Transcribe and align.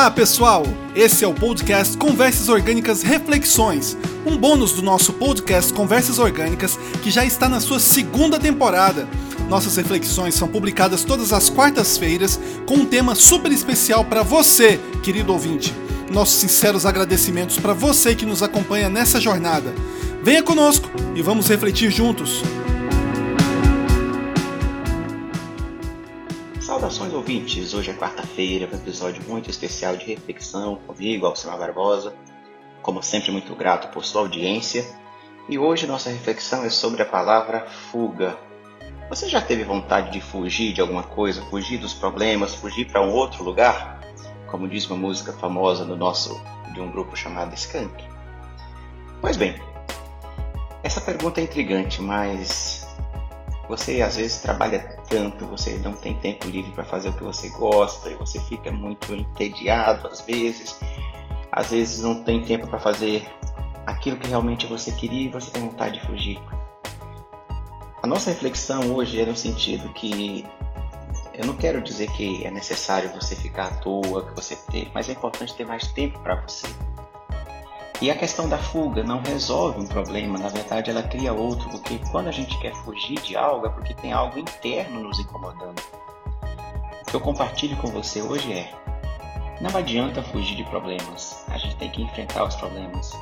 Olá, 0.00 0.10
pessoal! 0.10 0.64
Esse 0.94 1.24
é 1.24 1.28
o 1.28 1.34
podcast 1.34 1.94
Conversas 1.98 2.48
Orgânicas 2.48 3.02
Reflexões, 3.02 3.98
um 4.24 4.34
bônus 4.34 4.72
do 4.72 4.80
nosso 4.80 5.12
podcast 5.12 5.74
Conversas 5.74 6.18
Orgânicas 6.18 6.78
que 7.02 7.10
já 7.10 7.22
está 7.22 7.50
na 7.50 7.60
sua 7.60 7.78
segunda 7.78 8.38
temporada. 8.38 9.06
Nossas 9.46 9.76
reflexões 9.76 10.34
são 10.34 10.48
publicadas 10.48 11.04
todas 11.04 11.34
as 11.34 11.50
quartas-feiras 11.50 12.40
com 12.64 12.76
um 12.76 12.86
tema 12.86 13.14
super 13.14 13.52
especial 13.52 14.02
para 14.02 14.22
você, 14.22 14.80
querido 15.02 15.34
ouvinte. 15.34 15.74
Nossos 16.10 16.36
sinceros 16.36 16.86
agradecimentos 16.86 17.58
para 17.58 17.74
você 17.74 18.14
que 18.14 18.24
nos 18.24 18.42
acompanha 18.42 18.88
nessa 18.88 19.20
jornada. 19.20 19.74
Venha 20.22 20.42
conosco 20.42 20.88
e 21.14 21.20
vamos 21.20 21.46
refletir 21.46 21.90
juntos. 21.90 22.42
Saudações 26.80 27.12
ouvintes, 27.12 27.74
hoje 27.74 27.90
é 27.90 27.94
quarta-feira, 27.94 28.66
um 28.66 28.74
episódio 28.74 29.22
muito 29.28 29.50
especial 29.50 29.98
de 29.98 30.06
reflexão 30.06 30.76
comigo, 30.86 31.26
Alcimar 31.26 31.58
Barbosa. 31.58 32.14
Como 32.80 33.02
sempre, 33.02 33.30
muito 33.30 33.54
grato 33.54 33.88
por 33.88 34.02
sua 34.02 34.22
audiência. 34.22 34.86
E 35.46 35.58
hoje 35.58 35.86
nossa 35.86 36.08
reflexão 36.08 36.64
é 36.64 36.70
sobre 36.70 37.02
a 37.02 37.04
palavra 37.04 37.66
fuga. 37.66 38.34
Você 39.10 39.28
já 39.28 39.42
teve 39.42 39.62
vontade 39.62 40.10
de 40.10 40.22
fugir 40.22 40.72
de 40.72 40.80
alguma 40.80 41.02
coisa, 41.02 41.42
fugir 41.42 41.76
dos 41.76 41.92
problemas, 41.92 42.54
fugir 42.54 42.86
para 42.90 43.02
um 43.02 43.12
outro 43.12 43.44
lugar? 43.44 44.00
Como 44.50 44.66
diz 44.66 44.86
uma 44.86 44.96
música 44.96 45.34
famosa 45.34 45.84
do 45.84 45.98
nosso 45.98 46.42
de 46.72 46.80
um 46.80 46.90
grupo 46.90 47.14
chamado 47.14 47.54
Skank. 47.54 48.02
Pois 49.20 49.36
bem, 49.36 49.54
essa 50.82 51.02
pergunta 51.02 51.42
é 51.42 51.44
intrigante, 51.44 52.00
mas 52.00 52.79
você 53.70 54.02
às 54.02 54.16
vezes 54.16 54.42
trabalha 54.42 54.80
tanto, 55.08 55.46
você 55.46 55.78
não 55.78 55.92
tem 55.92 56.16
tempo 56.16 56.48
livre 56.48 56.72
para 56.72 56.82
fazer 56.82 57.10
o 57.10 57.12
que 57.12 57.22
você 57.22 57.48
gosta 57.50 58.10
e 58.10 58.16
você 58.16 58.40
fica 58.40 58.72
muito 58.72 59.14
entediado 59.14 60.08
às 60.08 60.20
vezes. 60.22 60.76
Às 61.52 61.70
vezes 61.70 62.02
não 62.02 62.24
tem 62.24 62.42
tempo 62.42 62.66
para 62.66 62.80
fazer 62.80 63.24
aquilo 63.86 64.16
que 64.16 64.26
realmente 64.26 64.66
você 64.66 64.90
queria 64.90 65.26
e 65.26 65.28
você 65.28 65.52
tem 65.52 65.62
vontade 65.62 66.00
de 66.00 66.06
fugir. 66.06 66.40
A 68.02 68.08
nossa 68.08 68.30
reflexão 68.30 68.92
hoje 68.92 69.20
é 69.20 69.26
no 69.26 69.36
sentido 69.36 69.88
que 69.92 70.44
eu 71.32 71.46
não 71.46 71.54
quero 71.54 71.80
dizer 71.80 72.10
que 72.10 72.44
é 72.44 72.50
necessário 72.50 73.10
você 73.10 73.36
ficar 73.36 73.66
à 73.66 73.70
toa, 73.76 74.26
que 74.26 74.34
você 74.34 74.56
ter, 74.72 74.90
mas 74.92 75.08
é 75.08 75.12
importante 75.12 75.54
ter 75.54 75.64
mais 75.64 75.86
tempo 75.92 76.18
para 76.18 76.40
você. 76.40 76.66
E 78.00 78.10
a 78.10 78.16
questão 78.16 78.48
da 78.48 78.56
fuga 78.56 79.02
não 79.04 79.20
resolve 79.20 79.78
um 79.78 79.86
problema, 79.86 80.38
na 80.38 80.48
verdade 80.48 80.88
ela 80.88 81.02
cria 81.02 81.34
outro, 81.34 81.68
porque 81.68 82.00
quando 82.10 82.28
a 82.28 82.32
gente 82.32 82.58
quer 82.58 82.74
fugir 82.76 83.20
de 83.20 83.36
algo 83.36 83.66
é 83.66 83.68
porque 83.68 83.92
tem 83.92 84.10
algo 84.10 84.38
interno 84.38 85.02
nos 85.02 85.18
incomodando. 85.18 85.82
O 87.02 87.10
que 87.10 87.14
eu 87.14 87.20
compartilho 87.20 87.76
com 87.76 87.88
você 87.88 88.22
hoje 88.22 88.54
é: 88.54 88.72
não 89.60 89.76
adianta 89.76 90.22
fugir 90.22 90.56
de 90.56 90.64
problemas, 90.64 91.44
a 91.48 91.58
gente 91.58 91.76
tem 91.76 91.90
que 91.90 92.00
enfrentar 92.00 92.44
os 92.44 92.56
problemas. 92.56 93.12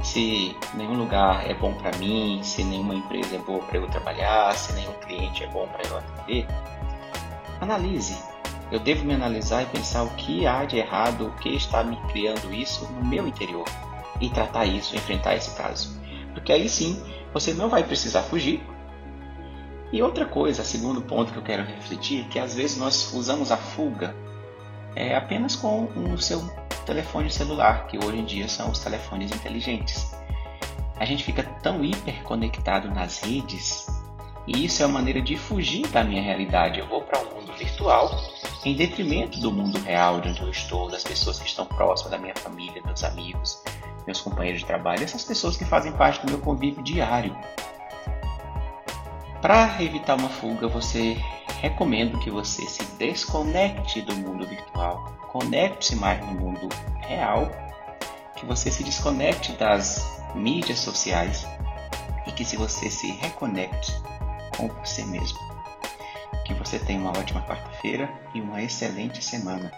Se 0.00 0.56
nenhum 0.74 0.96
lugar 0.96 1.50
é 1.50 1.54
bom 1.54 1.74
para 1.74 1.90
mim, 1.98 2.40
se 2.44 2.62
nenhuma 2.62 2.94
empresa 2.94 3.34
é 3.34 3.38
boa 3.40 3.58
para 3.64 3.78
eu 3.78 3.88
trabalhar, 3.88 4.54
se 4.54 4.74
nenhum 4.74 4.92
cliente 4.92 5.42
é 5.42 5.48
bom 5.48 5.66
para 5.66 5.84
eu 5.88 5.98
atender, 5.98 6.46
analise. 7.60 8.16
Eu 8.70 8.78
devo 8.78 9.04
me 9.04 9.14
analisar 9.14 9.62
e 9.62 9.66
pensar 9.66 10.04
o 10.04 10.10
que 10.10 10.46
há 10.46 10.64
de 10.64 10.76
errado, 10.76 11.26
o 11.26 11.32
que 11.40 11.48
está 11.48 11.82
me 11.82 11.96
criando 12.12 12.54
isso 12.54 12.86
no 12.92 13.04
meu 13.04 13.26
interior 13.26 13.64
e 14.20 14.28
tratar 14.30 14.66
isso, 14.66 14.96
enfrentar 14.96 15.34
esse 15.34 15.54
caso. 15.56 15.98
Porque 16.32 16.52
aí 16.52 16.68
sim 16.68 17.00
você 17.32 17.52
não 17.52 17.68
vai 17.68 17.82
precisar 17.82 18.22
fugir. 18.22 18.62
E 19.92 20.02
outra 20.02 20.26
coisa, 20.26 20.62
segundo 20.62 21.00
ponto 21.00 21.32
que 21.32 21.38
eu 21.38 21.42
quero 21.42 21.64
refletir, 21.64 22.24
que 22.28 22.38
às 22.38 22.54
vezes 22.54 22.76
nós 22.76 23.12
usamos 23.14 23.50
a 23.50 23.56
fuga 23.56 24.14
é, 24.94 25.16
apenas 25.16 25.56
com 25.56 25.84
o 26.12 26.18
seu 26.18 26.42
telefone 26.84 27.30
celular, 27.30 27.86
que 27.86 27.98
hoje 27.98 28.18
em 28.18 28.24
dia 28.24 28.48
são 28.48 28.70
os 28.70 28.78
telefones 28.78 29.30
inteligentes. 29.30 30.14
A 30.96 31.04
gente 31.04 31.24
fica 31.24 31.42
tão 31.62 31.84
hiperconectado 31.84 32.90
nas 32.90 33.20
redes 33.20 33.86
e 34.48 34.64
isso 34.64 34.82
é 34.82 34.86
uma 34.86 34.94
maneira 34.94 35.20
de 35.20 35.36
fugir 35.36 35.86
da 35.88 36.02
minha 36.02 36.22
realidade. 36.22 36.80
Eu 36.80 36.88
vou 36.88 37.02
para 37.02 37.20
um 37.20 37.34
mundo 37.34 37.52
virtual 37.52 38.10
em 38.64 38.74
detrimento 38.74 39.38
do 39.40 39.52
mundo 39.52 39.78
real 39.78 40.20
de 40.20 40.30
onde 40.30 40.40
eu 40.40 40.50
estou, 40.50 40.90
das 40.90 41.04
pessoas 41.04 41.38
que 41.38 41.46
estão 41.46 41.66
próximas 41.66 42.10
da 42.10 42.18
minha 42.18 42.34
família, 42.34 42.82
meus 42.82 43.04
amigos, 43.04 43.62
meus 44.08 44.22
companheiros 44.22 44.62
de 44.62 44.66
trabalho, 44.66 45.04
essas 45.04 45.22
pessoas 45.22 45.54
que 45.54 45.66
fazem 45.66 45.92
parte 45.92 46.24
do 46.24 46.32
meu 46.32 46.40
convívio 46.40 46.82
diário. 46.82 47.36
Para 49.42 49.80
evitar 49.82 50.16
uma 50.18 50.30
fuga, 50.30 50.66
você 50.66 51.18
recomendo 51.60 52.18
que 52.18 52.30
você 52.30 52.62
se 52.66 52.82
desconecte 52.96 54.00
do 54.00 54.16
mundo 54.16 54.46
virtual, 54.46 55.04
conecte-se 55.30 55.94
mais 55.94 56.18
no 56.24 56.32
mundo 56.32 56.70
real, 57.06 57.50
que 58.34 58.46
você 58.46 58.70
se 58.70 58.82
desconecte 58.82 59.52
das 59.52 60.22
mídias 60.34 60.78
sociais 60.78 61.46
e 62.26 62.32
que 62.32 62.46
se 62.46 62.56
você 62.56 62.90
se 62.90 63.12
reconecte 63.12 63.92
com 64.56 64.68
você 64.68 65.04
mesmo. 65.04 65.38
Que 66.46 66.54
você 66.54 66.78
tenha 66.78 66.98
uma 66.98 67.10
ótima 67.10 67.42
quarta-feira 67.42 68.10
e 68.34 68.40
uma 68.40 68.62
excelente 68.62 69.22
semana. 69.22 69.70